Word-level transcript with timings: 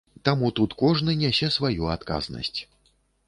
Таму, 0.27 0.47
тут 0.59 0.71
кожны 0.83 1.15
нясе 1.19 1.49
сваю 1.57 1.91
адказнасць. 1.99 2.59